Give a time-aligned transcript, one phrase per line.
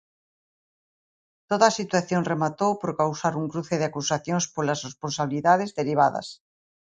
[1.49, 6.27] Toda a situación rematou por causar un cruce de acusacións polas responsabilidades derivadas.